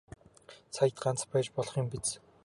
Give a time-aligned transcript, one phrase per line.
[0.75, 2.09] Саяд ганц байж болох юм биз.